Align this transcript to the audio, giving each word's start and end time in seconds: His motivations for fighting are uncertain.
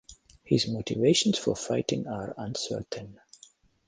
His 0.43 0.67
motivations 0.67 1.37
for 1.37 1.55
fighting 1.55 2.07
are 2.07 2.33
uncertain. 2.35 3.19